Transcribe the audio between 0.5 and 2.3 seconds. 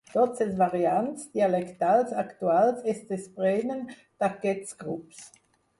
variants dialectals